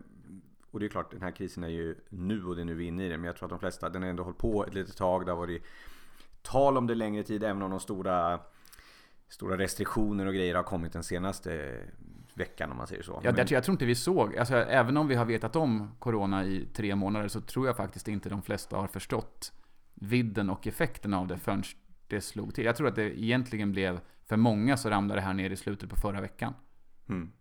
[0.71, 2.85] och det är klart den här krisen är ju nu och det är nu vi
[2.85, 3.21] är inne i den.
[3.21, 5.27] Men jag tror att de flesta, den har ändå hållit på ett litet tag.
[5.27, 5.63] Det har varit
[6.43, 7.45] tal om det längre tid.
[7.45, 8.41] Även om de stora,
[9.29, 11.81] stora restriktioner och grejer har kommit den senaste
[12.35, 13.21] veckan om man säger så.
[13.25, 16.45] Ja, Men- jag tror inte vi såg, alltså, även om vi har vetat om Corona
[16.45, 19.53] i tre månader så tror jag faktiskt inte de flesta har förstått
[19.95, 21.63] vidden och effekten av det förrän
[22.09, 22.65] det slog till.
[22.65, 24.01] Jag tror att det egentligen blev,
[24.33, 26.55] för många så ramlade det här ner i slutet på förra veckan.
[27.09, 27.33] Mm.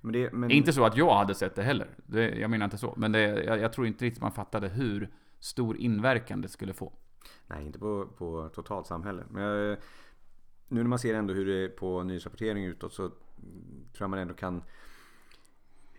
[0.00, 1.88] Men det, men, Inte så att jag hade sett det heller.
[2.06, 2.94] Det, jag menar inte så.
[2.96, 6.92] Men det, jag, jag tror inte riktigt man fattade hur stor inverkan det skulle få.
[7.46, 9.24] Nej, inte på, på totalt samhälle.
[9.30, 9.78] Men jag,
[10.68, 13.18] nu när man ser ändå hur det är på nyhetsrapportering utåt så tror
[13.98, 14.62] jag man ändå kan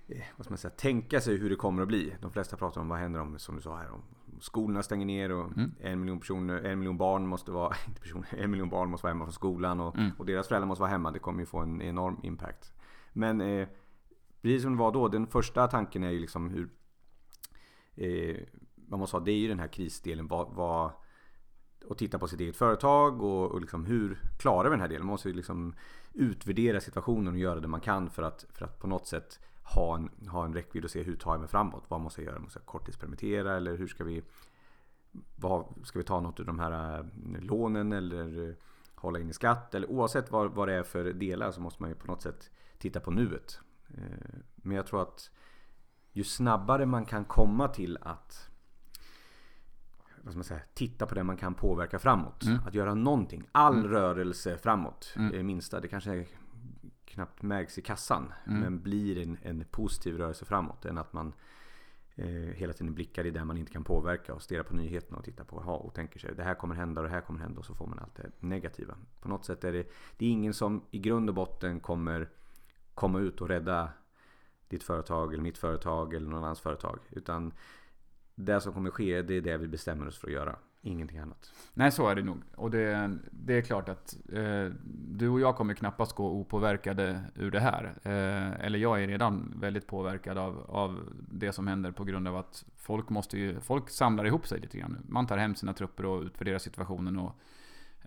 [0.07, 2.15] eh, vad ska man säga, tänka sig hur det kommer att bli.
[2.21, 4.03] De flesta pratar om vad händer om, som du sa här, om
[4.39, 5.71] skolorna stänger ner och Mm.
[5.79, 9.13] en miljon personer, en miljon barn måste vara, inte personer, en miljon barn måste vara
[9.13, 10.11] hemma från skolan och, Mm.
[10.17, 11.11] och deras föräldrar måste vara hemma.
[11.11, 12.73] Det kommer ju få en enorm impact.
[13.13, 13.67] Men eh,
[14.41, 16.69] precis som det var då, den första tanken är ju liksom hur
[17.95, 18.35] eh,
[18.87, 20.27] man måste ha, det är ju den här krisdelen.
[20.27, 20.91] Vad, vad,
[21.85, 25.05] och titta på sitt eget företag och, och liksom hur klarar vi den här delen?
[25.05, 25.73] Man måste ju liksom
[26.13, 29.39] utvärdera situationen och göra det man kan för att, för att på något sätt
[29.73, 31.83] ha en, ha en räckvidd och se hur tar jag mig framåt?
[31.87, 32.39] Vad måste jag göra?
[32.41, 34.23] Måste jag korttidspermittera eller hur ska vi
[35.35, 37.05] vad, Ska vi ta något av de här eh,
[37.41, 38.55] lånen eller eh,
[38.95, 39.75] hålla in i skatt?
[39.75, 42.51] Eller oavsett vad, vad det är för delar så måste man ju på något sätt
[42.77, 43.59] titta på nuet.
[43.97, 45.29] Eh, Men jag tror att
[46.11, 48.49] ju snabbare man kan komma till att
[50.43, 52.43] säga, titta på det man kan påverka framåt.
[52.43, 52.59] Mm.
[52.67, 53.43] Att göra någonting.
[53.51, 53.87] All Mm.
[53.87, 55.45] rörelse framåt Mm.
[55.45, 55.79] minsta.
[55.79, 56.25] Det kanske är,
[57.15, 58.33] knappt märks i kassan.
[58.47, 58.59] Mm.
[58.59, 60.85] Men blir en, en positiv rörelse framåt.
[60.85, 61.33] Än att man
[62.15, 65.25] eh, hela tiden blickar i det man inte kan påverka och stirrar på nyheterna och
[65.25, 67.59] tittar på ha, och tänker sig det här kommer hända och det här kommer hända
[67.59, 68.95] och så får man allt det negativa.
[69.21, 72.29] På något sätt är det, det är ingen som i grund och botten kommer
[72.93, 73.89] komma ut och rädda
[74.67, 76.99] ditt företag eller mitt företag eller någon annans företag.
[77.09, 77.53] Utan
[78.35, 80.55] det som kommer ske, det är det vi bestämmer oss för att göra.
[80.85, 81.51] Ingenting annat.
[81.73, 82.37] Nej, så är det nog.
[82.55, 84.69] Och det, det är klart att eh,
[85.07, 87.83] du och jag kommer knappast gå opåverkade ur det här.
[88.03, 92.35] Eh, eller jag är redan väldigt påverkad av, av det som händer på grund av
[92.35, 94.97] att folk måste ju, folk samlar ihop sig lite grann.
[95.07, 97.35] Man tar hem sina trupper och utvärderar situationen och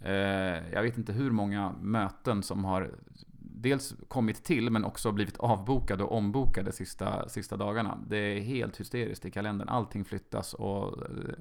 [0.06, 2.90] eh, jag vet inte hur många möten som har
[3.38, 7.98] dels kommit till men också blivit avbokade och ombokade sista, sista dagarna.
[8.08, 9.68] Det är helt hysteriskt i kalendern.
[9.68, 11.34] Allting flyttas och eh,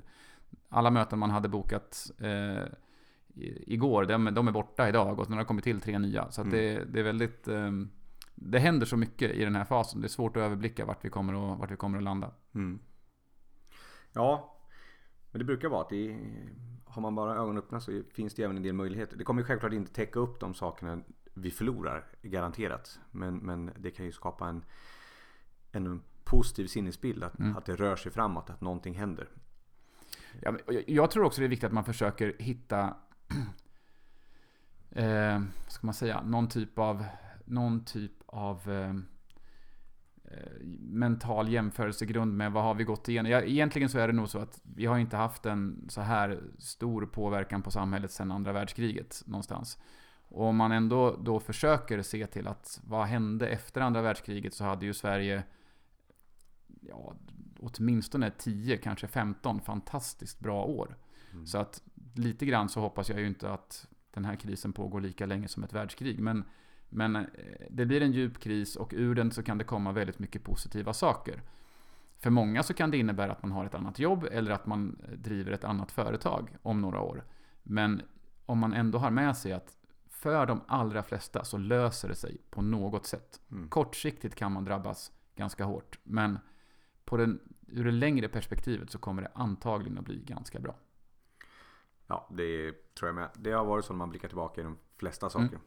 [0.70, 2.66] alla möten man hade bokat eh,
[3.68, 6.32] igår, de, de är borta idag och nu har det kommit till tre nya.
[6.32, 7.48] Så att det, det är väldigt...
[7.48, 7.72] Eh,
[8.36, 10.02] det händer så mycket i den här fasen.
[10.02, 12.32] Det är svårt att överblicka vart vi kommer att, vart vi kommer att landa.
[12.56, 12.80] Mm.
[14.14, 14.58] Ja,
[15.32, 16.20] men det brukar vara att det,
[16.86, 19.18] har man bara ögonen öppna så finns det även en del möjligheter.
[19.18, 21.02] Det kommer självklart inte täcka upp de sakerna
[21.34, 23.00] vi förlorar, garanterat.
[23.12, 24.64] Men, men det kan ju skapa en,
[25.72, 27.24] en positiv sinnesbild.
[27.24, 27.58] Att, Mm.
[27.58, 29.30] att det rör sig framåt, att någonting händer.
[30.42, 32.96] Ja, jag- jag tror också det är viktigt att man försöker hitta
[34.92, 37.06] eh, vad ska man säga, någon typ av,
[37.46, 38.90] någon typ av eh,
[40.24, 43.32] eh, mental jämförelsegrund med vad har vi gått igenom.
[43.32, 46.40] Ja, egentligen så är det nog så att vi har inte haft en så här
[46.58, 49.78] stor påverkan på samhället sedan andra världskriget någonstans.
[50.30, 54.64] Och om man ändå då försöker se till att vad hände efter andra världskriget så
[54.64, 55.44] hade ju Sverige
[56.82, 57.14] ja,
[57.60, 60.98] åtminstone 10, kanske 15 fantastiskt bra år.
[61.34, 61.48] Mm.
[61.48, 61.82] Så att
[62.14, 65.64] lite grann så hoppas jag ju inte att den här krisen pågår lika länge som
[65.64, 66.20] ett världskrig.
[66.20, 66.44] Men,
[66.90, 67.24] men eh,
[67.70, 70.94] det blir en djup kris och ur den så kan det komma väldigt mycket positiva
[70.94, 71.42] saker.
[72.20, 75.00] För många så kan det innebära att man har ett annat jobb eller att man
[75.04, 77.24] eh, driver ett annat företag om några år.
[77.64, 78.02] Men
[78.46, 79.78] om man ändå har med sig att
[80.10, 83.42] för de allra flesta så löser det sig på något sätt.
[83.52, 83.70] Mm.
[83.70, 86.00] Kortsiktigt kan man drabbas ganska hårt.
[86.04, 86.40] Men
[87.08, 90.76] på den, ur det längre perspektivet så kommer det antagligen att bli ganska bra.
[92.08, 93.30] Ja, det tror jag med.
[93.36, 95.48] Det har varit så när man blickar tillbaka i de flesta saker.
[95.48, 95.62] Mm.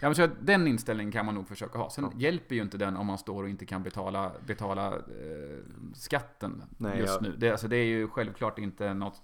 [0.00, 1.90] Ja, men så den inställningen kan man nog försöka ha.
[1.90, 2.12] Sen ja.
[2.16, 5.58] hjälper ju inte den om man står och inte kan betala, betala eh,
[5.94, 7.22] skatten Nej, just jag...
[7.22, 7.36] nu.
[7.36, 9.22] Det, alltså, det är ju självklart inte något...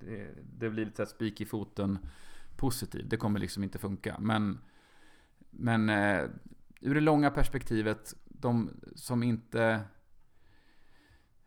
[0.00, 0.28] Det,
[0.58, 1.98] det blir lite spik i foten
[2.56, 3.10] positivt.
[3.10, 4.16] Det kommer liksom inte funka.
[4.18, 4.58] Men,
[5.50, 6.24] men eh,
[6.80, 9.80] ur det långa perspektivet, de som inte...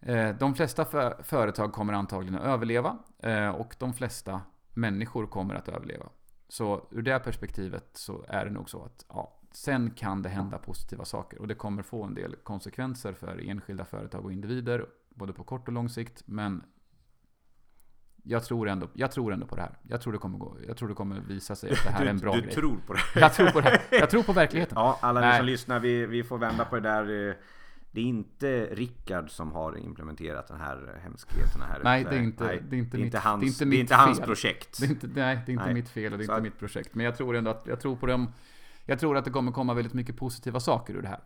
[0.05, 4.41] Eh, de flesta för, företag kommer antagligen att överleva eh, och de flesta
[4.73, 6.05] människor kommer att överleva.
[6.47, 10.57] Så ur det perspektivet så är det nog så att ja, sen kan det hända
[10.57, 15.33] positiva saker och det kommer få en del konsekvenser för enskilda företag och individer både
[15.33, 16.23] på kort och lång sikt.
[16.25, 16.63] Men
[18.23, 19.77] jag tror, ändå, jag tror ändå på det här.
[19.83, 22.09] Jag tror det kommer, gå, jag tror det kommer visa sig att det här är
[22.09, 22.49] en bra du, grej.
[22.49, 22.99] Du tror på det?
[23.15, 23.69] Jag tror på det.
[23.69, 23.81] Här.
[23.91, 24.75] Jag tror på verkligheten.
[24.75, 27.37] Ja, alla ni som lyssnar, vi, vi får vända på det där.
[27.93, 31.81] Det är inte Rickard som har implementerat den här hemskheten här.
[31.83, 33.65] Nej, det är inte, nej, det är inte, det är inte hans, det är inte,
[33.65, 34.79] det är inte hans projekt.
[34.79, 35.73] Det är inte, nej, det är inte nej.
[35.73, 36.95] mitt fel och det är Så inte mitt projekt.
[36.95, 38.33] Men jag tror ändå att, jag tror på dem.
[38.85, 41.19] Jag tror att det kommer komma väldigt mycket positiva saker ur det här.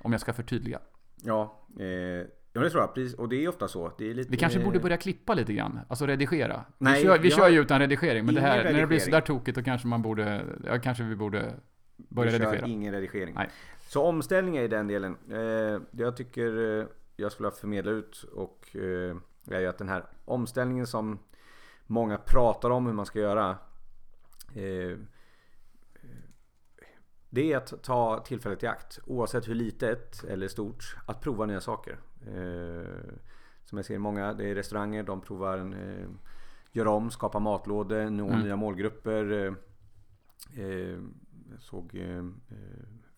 [0.00, 0.78] Om jag ska förtydliga.
[1.22, 3.14] Ja, eh, Ja det tror jag, precis.
[3.14, 3.92] Och det är ofta så.
[3.98, 4.30] Det är lite...
[4.30, 5.80] Vi kanske borde börja klippa lite grann.
[5.88, 6.64] Alltså redigera.
[6.78, 8.26] Nej, vi kör, vi kör ju utan redigering.
[8.26, 8.74] Men det här, redigering.
[8.74, 10.44] när det blir sådär tokigt då kanske man borde...
[10.66, 11.54] Ja, kanske vi borde
[11.96, 12.66] börja redigera.
[12.66, 13.34] Ingen redigering.
[13.34, 13.48] Nej.
[13.92, 15.16] Så omställning är i den delen.
[15.28, 19.16] Eh, det jag tycker eh, jag skulle förmedla ut och eh,
[19.50, 21.18] är ju att den här omställningen som
[21.86, 23.50] många pratar om hur man ska göra.
[24.54, 24.96] Eh,
[27.30, 31.60] det är att ta tillfället i akt, oavsett hur litet eller stort, att prova nya
[31.60, 31.98] saker.
[32.26, 33.14] Eh,
[33.64, 36.08] som jag ser många, det är restauranger, de provar eh,
[36.72, 38.40] gör om, skapa matlådor, nå mm.
[38.40, 39.56] nya målgrupper.
[40.54, 40.98] Eh,
[41.50, 41.96] jag såg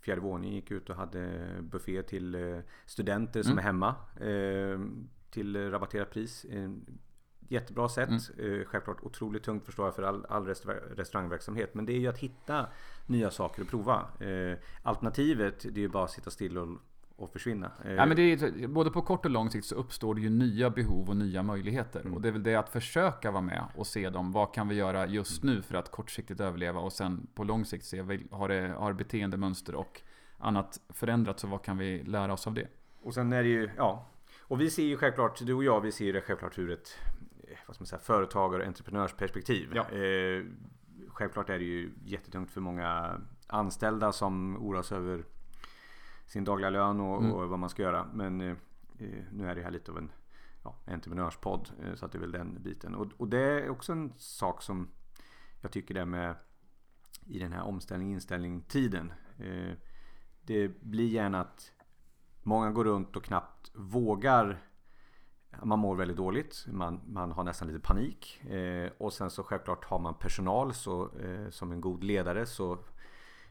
[0.04, 3.58] Fjärde våningen gick ut och hade buffé till studenter som mm.
[3.58, 3.94] är hemma.
[5.30, 6.46] Till rabatterat pris.
[7.48, 8.08] Jättebra sätt.
[8.38, 8.64] Mm.
[8.64, 10.46] Självklart otroligt tungt förstår jag för all, all
[10.96, 11.74] restaurangverksamhet.
[11.74, 12.66] Men det är ju att hitta
[13.06, 14.06] nya saker att prova.
[14.82, 16.68] Alternativet det är ju bara att sitta still och
[17.16, 17.70] och försvinna.
[17.84, 20.70] Ja, men det är, både på kort och lång sikt så uppstår det ju nya
[20.70, 22.00] behov och nya möjligheter.
[22.00, 22.14] Mm.
[22.14, 24.32] Och det är väl det att försöka vara med och se dem.
[24.32, 27.84] Vad kan vi göra just nu för att kortsiktigt överleva och sen på lång sikt
[27.84, 28.00] se,
[28.30, 30.02] har, det, har beteendemönster och
[30.38, 32.68] annat förändrats så vad kan vi lära oss av det?
[33.02, 34.08] Och sen är det ju, ja.
[34.40, 36.98] Och vi ser ju självklart, du och jag, vi ser det självklart ur ett
[37.66, 39.72] vad ska man säga, företagar och entreprenörsperspektiv.
[39.74, 39.90] Ja.
[39.90, 40.44] Eh,
[41.08, 45.24] självklart är det ju jättetungt för många anställda som oroas över
[46.26, 47.32] sin dagliga lön och, mm.
[47.32, 48.06] och vad man ska göra.
[48.12, 48.56] Men eh,
[48.98, 50.12] eh, nu är det här lite av en
[50.64, 51.70] ja, entreprenörspodd.
[51.82, 52.94] Eh, så att det är väl den biten.
[52.94, 54.88] Och, och, det är också en sak som
[55.60, 56.34] jag tycker det med
[57.26, 59.12] i den här omställning, inställning, tiden.
[59.38, 59.72] Eh,
[60.42, 61.72] det blir gärna att
[62.42, 64.62] många går runt och knappt vågar
[65.62, 69.84] man mår väldigt dåligt, man, man har nästan lite panik eh, och sen så självklart
[69.84, 72.78] har man personal så eh, som en god ledare så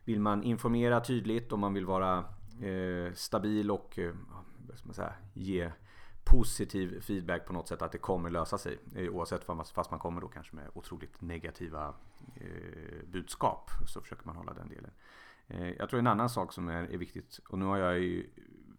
[0.04, 2.26] vill man informera tydligt och man vill vara
[2.62, 4.16] eh, stabil och eh,
[4.68, 5.72] vad ska man säga, ge
[6.24, 8.80] positiv feedback på något sätt att det kommer lösa sig.
[8.96, 11.94] Eh, oavsett fast man kommer då kanske med otroligt negativa
[12.36, 14.92] eh, budskap så försöker man hålla den delen.
[15.48, 18.30] Eh, jag tror en annan sak som är, är viktigt och nu har jag ju,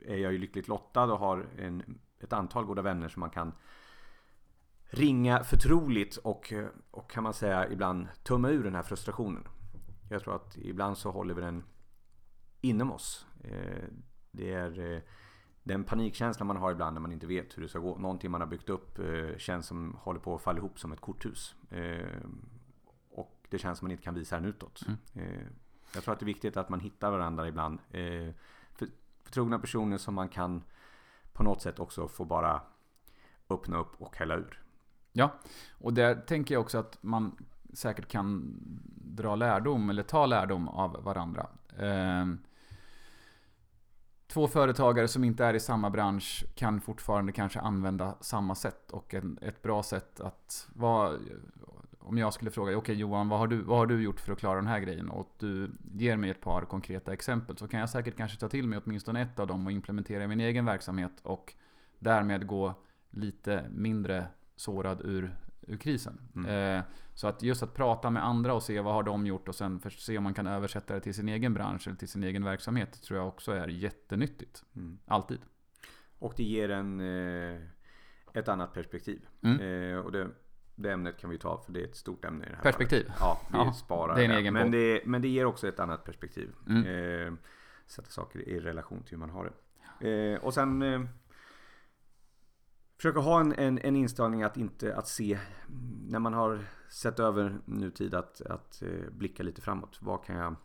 [0.07, 3.53] är jag ju lyckligt lottad och har en, ett antal goda vänner som man kan
[4.85, 6.53] ringa förtroligt och,
[6.91, 9.49] och kan man säga ibland tumma ur den här frustrationen.
[10.11, 11.63] Jag tror att ibland så håller vi den
[12.65, 13.27] inom oss.
[13.45, 13.85] Eh,
[14.31, 15.03] det är eh,
[15.63, 17.99] den panikkänslan man har ibland när man inte vet hur det ska gå.
[17.99, 21.01] Någonting man har byggt upp eh, känns som håller på att falla ihop som ett
[21.01, 21.55] korthus.
[23.11, 24.83] Och det känns som man inte kan visa den utåt.
[25.15, 25.39] Mm.
[25.95, 27.79] Jag tror att det är viktigt att man hittar varandra ibland.
[29.23, 30.63] Förtrogna personer som man kan
[31.33, 32.63] på något sätt också få bara
[33.49, 34.63] öppna upp och hälla ur.
[35.13, 35.35] Ja,
[35.79, 37.37] och där tänker jag också att man
[37.73, 38.55] säkert kan
[38.95, 41.47] dra lärdom eller ta lärdom av varandra.
[44.35, 49.15] Två företagare som inte är i samma bransch kan fortfarande kanske använda samma sätt och
[49.15, 51.19] en, ett bra sätt att vara
[51.99, 54.33] om jag skulle fråga, okej okay, Johan, vad har, du, vad har du gjort för
[54.33, 55.11] att klara den här grejen?
[55.11, 57.57] Och du ger mig ett par konkreta exempel.
[57.57, 60.27] Så kan jag säkert kanske ta till mig åtminstone ett av dem och implementera i
[60.27, 61.13] min egen verksamhet.
[61.23, 61.55] Och
[61.99, 62.75] därmed gå
[63.11, 66.21] lite mindre sårad ur ur krisen.
[66.37, 66.79] Mm.
[66.79, 69.55] Eh, så att just att prata med andra och se vad har de gjort och
[69.55, 72.45] sen se om man kan översätta det till sin egen bransch eller till sin egen
[72.45, 73.03] verksamhet.
[73.03, 74.65] tror jag också är jättenyttigt.
[74.77, 74.99] Mm.
[75.07, 75.39] Alltid.
[76.19, 77.61] Och det ger en eh,
[78.33, 79.27] ett annat perspektiv.
[79.43, 79.61] Mm.
[79.61, 80.29] Eh, och det,
[80.75, 83.05] det ämnet kan vi ta för det är ett stort ämne i det här Perspektiv?
[83.05, 83.17] Fallet.
[83.21, 84.21] Ja, vi ja, sparar det.
[84.21, 86.51] Är en egen men, det, men det ger också ett annat perspektiv.
[86.69, 87.39] Mm.
[87.87, 89.45] Sätta saker i relation till hur man har
[90.01, 90.39] det.
[90.39, 90.83] Och sen
[93.05, 95.39] försöka ha en, en, en, inställning att inte att se
[96.09, 99.99] när man har sett över nutid att, att eh, blicka lite framåt.
[100.01, 100.57] Vad kan jag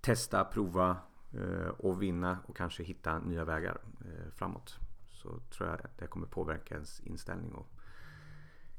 [0.00, 0.96] testa, prova
[1.32, 4.76] eh, och vinna och kanske hitta nya vägar eh, framåt.
[5.10, 7.68] Så tror jag att det kommer påverka ens inställning och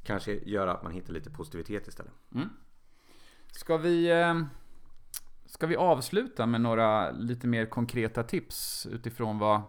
[0.03, 2.13] kanske göra att man hittar lite positivitet istället.
[2.35, 2.49] Mm.
[3.51, 4.11] Ska vi
[5.45, 9.61] Ska vi avsluta med några lite mer konkreta tips utifrån vad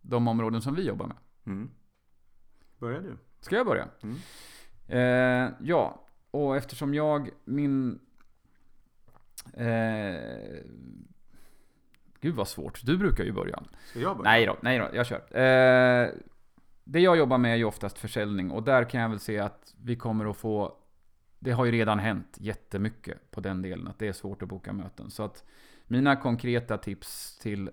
[0.00, 1.16] de områden som vi jobbar med?
[1.46, 1.70] Mm.
[2.80, 3.16] Börja du.
[3.40, 3.88] Ska jag börja?
[4.02, 4.16] Mm.
[4.88, 7.98] Eh, ja, och eftersom jag, min...
[9.54, 10.64] Eh,
[12.20, 13.62] gud vad svårt, du brukar ju börja.
[13.90, 14.30] Ska jag börja?
[14.30, 15.36] Nej då, nej då, jag kör.
[15.36, 16.08] Eh,
[16.84, 19.74] det jag jobbar med är ju oftast försäljning och där kan jag väl se att
[19.82, 20.76] vi kommer att få
[21.38, 24.72] det har ju redan hänt jättemycket på den delen, att det är svårt att boka
[24.72, 25.10] möten.
[25.10, 25.44] Så att
[25.86, 27.70] mina konkreta tips till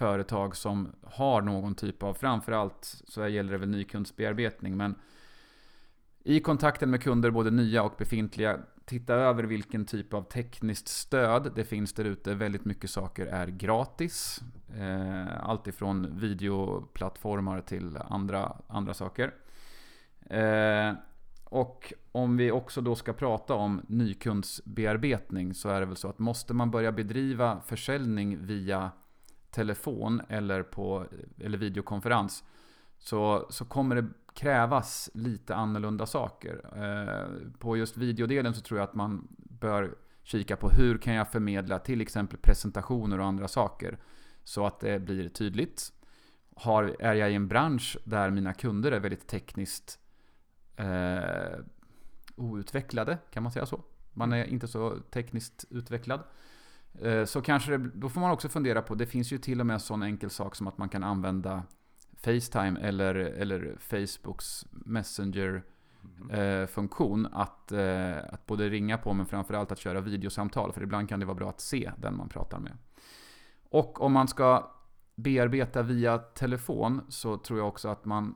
[0.00, 4.94] företag som har någon typ av, framförallt så gäller det väl nykundsbearbetning, men
[6.24, 11.52] i kontakten med kunder, både nya och befintliga, titta över vilken typ av tekniskt stöd
[11.54, 12.34] det finns där ute.
[12.34, 14.40] Väldigt mycket saker är gratis.
[14.78, 19.34] Eh, allt ifrån videoplattformar till andra, andra saker.
[20.30, 20.92] Eh,
[21.44, 26.18] och om vi också då ska prata om nykundsbearbetning så är det väl så att
[26.18, 28.90] måste man börja bedriva försäljning via
[29.50, 31.06] telefon eller, på,
[31.38, 32.44] eller videokonferens
[32.98, 36.60] så, så kommer det krävas lite annorlunda saker.
[36.76, 41.28] Eh, på just videodelen så tror jag att man bör kika på hur kan jag
[41.28, 43.98] förmedla till exempel presentationer och andra saker
[44.44, 45.92] så att det blir tydligt.
[46.56, 49.98] Har, är jag i en bransch där mina kunder är väldigt tekniskt
[50.76, 51.60] eh,
[52.36, 53.84] outvecklade, kan man säga så?
[54.12, 56.20] Man är inte så tekniskt utvecklad.
[57.02, 59.66] Eh, så kanske det, då får man också fundera på, det finns ju till och
[59.66, 61.62] med en sån enkel sak som att man kan använda
[62.16, 67.32] Facetime eller, eller Facebooks Messenger-funktion mm.
[67.34, 70.72] att, eh, att både ringa på men framförallt att köra videosamtal.
[70.72, 72.72] För ibland kan det vara bra att se den man pratar med.
[73.70, 74.70] Och om man ska
[75.14, 78.34] bearbeta via telefon så tror jag också att man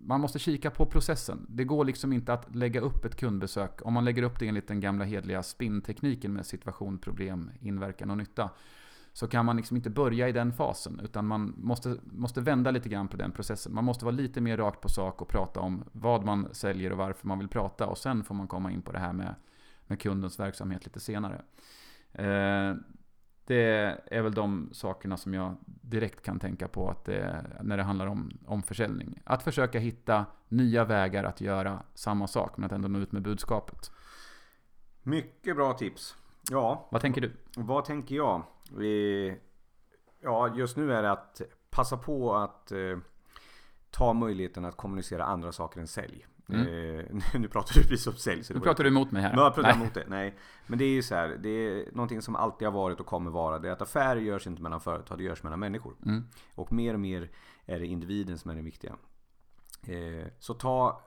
[0.00, 1.46] man måste kika på processen.
[1.48, 3.80] Det går liksom inte att lägga upp ett kundbesök.
[3.86, 8.16] Om man lägger upp det enligt den gamla hedliga spinntekniken med situation, problem, inverkan och
[8.16, 8.50] nytta.
[9.12, 11.00] Så kan man liksom inte börja i den fasen.
[11.04, 13.74] Utan man måste, måste vända lite grann på den processen.
[13.74, 16.98] Man måste vara lite mer rakt på sak och prata om vad man säljer och
[16.98, 17.86] varför man vill prata.
[17.86, 19.34] Och sen får man komma in på det här med,
[19.86, 21.42] med kundens verksamhet lite senare.
[22.12, 22.74] Eh,
[23.46, 27.82] det är väl de sakerna som jag direkt kan tänka på att det, när det
[27.82, 29.22] handlar om, om försäljning.
[29.24, 33.22] Att försöka hitta nya vägar att göra samma sak men att ändå nå ut med
[33.22, 33.90] budskapet.
[35.02, 36.16] Mycket bra tips.
[36.50, 36.88] Ja.
[36.90, 37.32] Vad tänker du?
[37.56, 38.42] Vad tänker jag?
[38.76, 39.36] Vi,
[40.20, 42.98] ja, just nu är det att passa på att eh,
[43.90, 46.26] ta möjligheten att kommunicera andra saker än sälj.
[46.48, 46.60] Mm.
[46.60, 47.04] Eh,
[47.40, 48.42] nu pratar du precis om sälj.
[48.50, 49.36] nu pratar du emot mig här.
[49.36, 50.04] Jag pratar emot det.
[50.08, 50.38] Nej.
[50.66, 51.38] Men det är ju så här.
[51.42, 53.58] Det är någonting som alltid har varit och kommer vara.
[53.58, 55.94] Det är att affärer görs inte mellan företag, det görs mellan människor.
[56.06, 56.24] Mm.
[56.54, 57.30] Och mer och mer
[57.66, 58.96] är det individen som är det viktiga.
[59.82, 61.02] Eh, så ta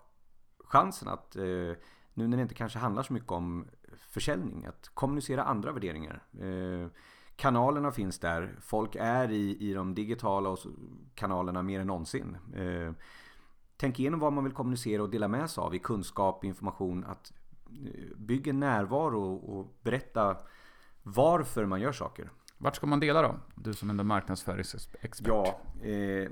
[0.60, 1.44] chansen att eh,
[2.14, 3.68] nu när det inte kanske handlar så mycket om
[4.00, 6.24] försäljning, att kommunicera andra värderingar.
[6.42, 6.88] Eh,
[7.36, 8.56] kanalerna finns där.
[8.62, 10.58] Folk är i, i de digitala
[11.16, 12.38] kanalerna mer än någonsin.
[12.56, 12.92] Eh,
[13.78, 17.04] tänk igenom vad man vill kommunicera och dela med sig av i kunskap, information.
[17.04, 17.34] Att
[17.70, 20.38] eh, bygga närvaro och berätta
[21.04, 22.30] varför man gör saker.
[22.60, 23.36] Vart ska man dela då?
[23.56, 25.28] Du som är marknadsföringsexpert.
[25.28, 25.60] Ja,
[25.90, 26.30] eh,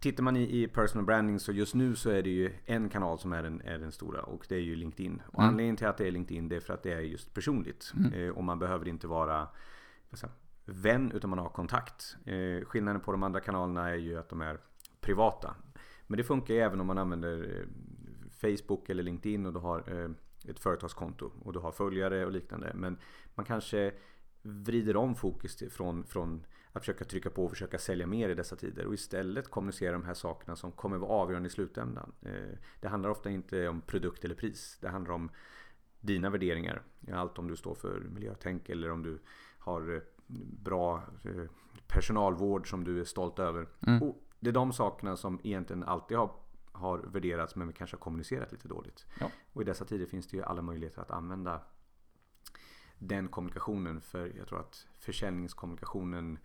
[0.00, 3.18] tittar man i, i, personal branding så just nu så är det ju en kanal
[3.18, 5.22] som är den, är den stora och det är ju LinkedIn.
[5.26, 5.48] Och mm.
[5.48, 7.92] anledningen till att det är LinkedIn det är för att det är just personligt.
[7.96, 8.12] Mm.
[8.12, 9.48] Eh, och man behöver inte vara
[10.12, 10.32] säga,
[10.64, 12.16] vän utan man har kontakt.
[12.24, 14.58] Eh, skillnaden på de andra kanalerna är ju att de är
[15.00, 15.54] privata.
[16.10, 17.66] Men det funkar ju även om man använder eh,
[18.30, 20.10] Facebook eller LinkedIn och du har eh,
[20.50, 22.72] ett företagskonto och du har följare och liknande.
[22.74, 22.98] Men
[23.34, 23.92] man kanske
[24.42, 28.56] vrider om fokus från, från att försöka trycka på och försöka sälja mer i dessa
[28.56, 32.12] tider och istället kommunicera de här sakerna som kommer vara avgörande i slutändan.
[32.22, 34.78] Eh, det handlar ofta inte om produkt eller pris.
[34.80, 35.30] Det handlar om
[36.00, 36.82] dina värderingar.
[37.12, 39.18] Allt om du står för miljötänk eller om du
[39.58, 40.02] har
[40.62, 41.02] bra
[41.86, 43.66] personalvård som du är stolt över.
[43.86, 46.30] Mm det är de sakerna som egentligen alltid har,
[46.72, 49.06] har värderats men vi kanske har kommunicerat lite dåligt.
[49.20, 49.30] Ja.
[49.52, 51.62] Och i dessa tider finns det ju alla möjligheter att använda
[52.98, 54.00] den kommunikationen.
[54.00, 56.38] För jag tror att försäljningskommunikationen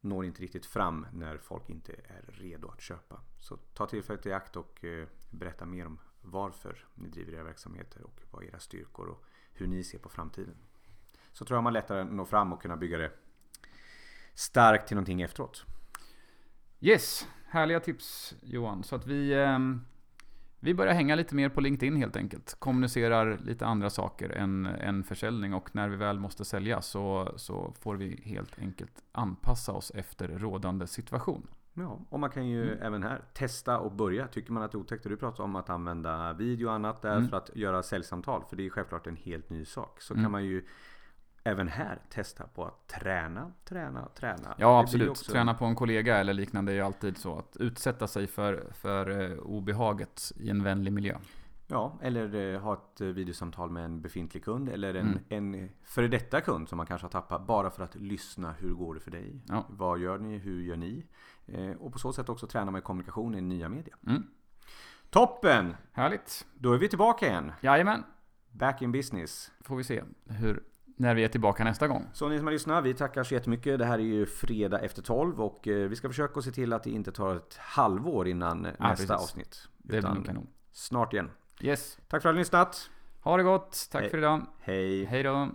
[0.00, 3.20] når inte riktigt fram när folk inte är redo att köpa.
[3.40, 8.02] Så ta tillfället i akt och eh, berätta mer om varför ni driver era verksamheter
[8.02, 10.56] och vad era styrkor och hur ni ser på framtiden.
[11.32, 13.12] Så tror jag man lättare når fram och kunna bygga det
[14.34, 15.64] starkt till någonting efteråt.
[16.80, 18.82] Yes, härliga tips Johan.
[18.84, 19.80] Så att vi, ehm,
[20.60, 22.56] vi börjar hänga lite mer på LinkedIn helt enkelt.
[22.58, 27.74] Kommunicerar lite andra saker än, än försäljning och när vi väl måste sälja så, så
[27.80, 31.46] får vi helt enkelt anpassa oss efter rådande situation.
[31.78, 34.26] Ja, och man kan ju även här testa och börja.
[34.28, 37.16] Tycker man att det är otäckt, du pratar om att använda video och annat där
[37.16, 37.28] Mm.
[37.28, 40.00] för att göra säljsamtal, för det är självklart en helt ny sak.
[40.00, 40.24] Så Mm.
[40.24, 40.64] kan man ju
[41.46, 44.54] även här testa på att träna, träna, träna.
[44.58, 45.08] Ja, absolut.
[45.10, 47.38] också- Träna på en kollega eller liknande är ju alltid så.
[47.38, 51.18] Att utsätta sig för, för eh, obehaget i en vänlig miljö.
[51.68, 55.54] Ja, eller eh, ha ett eh, videosamtal med en befintlig kund eller en, Mm.
[55.54, 58.52] en före detta kund som man kanske har tappat bara för att lyssna.
[58.52, 59.40] Hur går det för dig?
[59.48, 59.66] Ja.
[59.68, 60.38] Vad gör ni?
[60.38, 61.06] Hur gör ni?
[61.78, 63.96] Och på så sätt också träna med kommunikation i nya media.
[64.06, 64.22] Mm.
[65.10, 65.76] Toppen!
[65.92, 66.46] Härligt.
[66.54, 67.52] Då är vi tillbaka igen.
[67.60, 68.02] Jajamän.
[68.52, 69.50] Back in business.
[69.60, 70.62] Får vi se hur,
[70.96, 72.06] när vi är tillbaka nästa gång.
[72.12, 73.78] Så ni som har lyssnat, vi tackar så jättemycket.
[73.78, 76.82] Det här är ju fredag efter 12 och eh, vi ska försöka se till att
[76.84, 79.10] det inte tar ett halvår innan Ja, nästa precis.
[79.10, 79.68] avsnitt.
[79.78, 80.46] Det blir kanon.
[80.72, 81.30] snart igen.
[81.60, 81.98] Yes.
[82.08, 82.90] Tack för att ni har lyssnat.
[83.20, 83.88] Ha det gott.
[83.92, 84.10] Tack Hej.
[84.10, 84.46] för idag.
[84.60, 85.04] Hej!
[85.04, 85.48] Hej då.